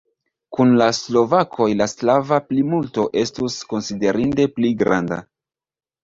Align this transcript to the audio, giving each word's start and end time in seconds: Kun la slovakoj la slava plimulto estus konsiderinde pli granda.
Kun 0.55 0.69
la 0.81 0.85
slovakoj 0.99 1.67
la 1.81 1.85
slava 1.91 2.39
plimulto 2.45 3.03
estus 3.23 3.57
konsiderinde 3.73 4.47
pli 4.57 4.71
granda. 4.81 5.21